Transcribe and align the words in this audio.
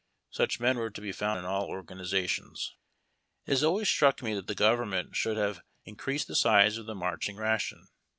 Such 0.31 0.59
men 0.59 0.77
were 0.79 0.89
to 0.89 0.99
be 0.99 1.11
found 1.11 1.37
in 1.37 1.45
all 1.45 1.69
organi 1.69 2.01
zations. 2.07 2.71
It 3.45 3.51
has 3.51 3.63
always 3.63 3.87
struck 3.87 4.23
me 4.23 4.33
that 4.33 4.47
the 4.47 4.55
government 4.55 5.15
should 5.15 5.37
have 5.37 5.61
increased 5.85 6.27
the 6.27 6.35
size; 6.35 6.79
of 6.79 6.87
the 6.87 6.95
marching 6.95 7.35
ration. 7.37 7.87